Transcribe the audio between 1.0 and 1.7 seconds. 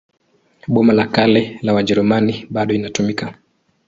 Kale